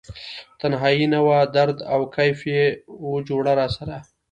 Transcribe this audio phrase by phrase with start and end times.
[0.59, 2.65] تنهایې نه وه درد او کیف یې
[3.07, 3.97] و جوړه راسره